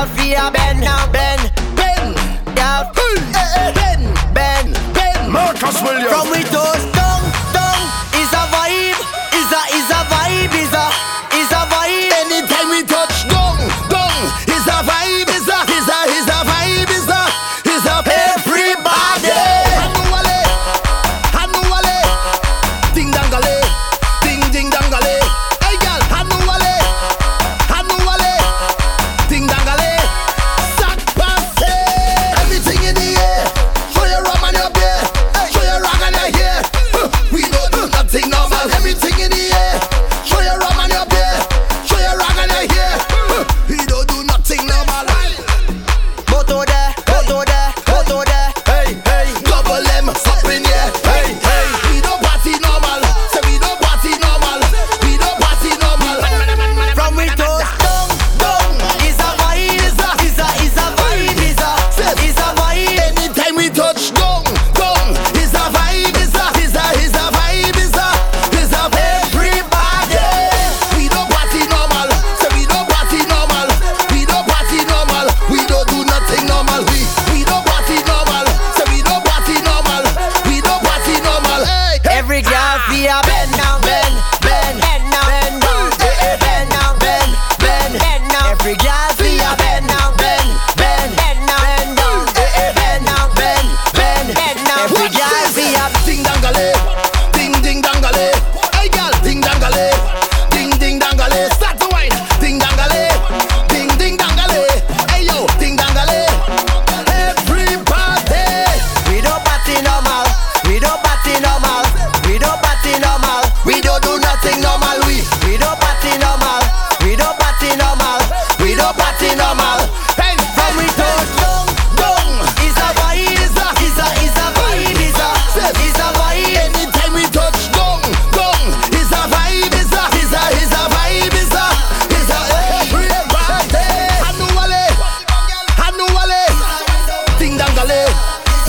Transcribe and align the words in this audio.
girl 0.00 0.16
fear 0.16 0.50
Ben 0.52 0.80
now 0.80 1.06
Ben 1.12 1.38
Ben 1.76 2.14
Girl 2.54 2.90
eh, 2.94 3.34
eh, 3.36 3.72
Ben 3.74 4.14
Ben 4.34 4.72
Ben. 4.94 5.30
Marcus 5.30 5.82
Williams. 5.82 6.08
From 6.08 6.30
we 6.30 6.42
toast 6.44 6.99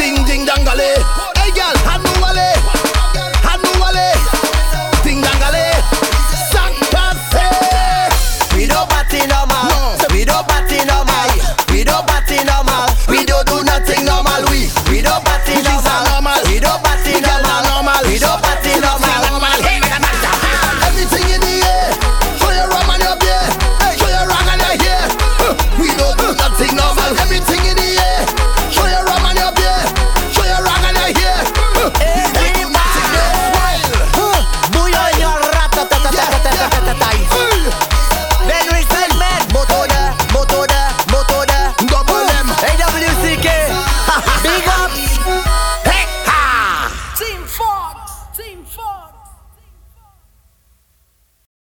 Ding 0.00 0.24
ding 0.24 0.46
dangale. 0.46 0.96
Hey 1.36 1.52
girl, 1.52 1.76
I 1.84 2.00
know 2.02 2.20